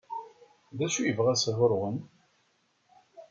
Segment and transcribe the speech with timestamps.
[0.77, 1.97] D acu i yebɣa sɣur-wen?